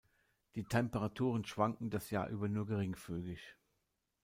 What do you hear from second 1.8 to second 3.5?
das Jahr über nur geringfügig.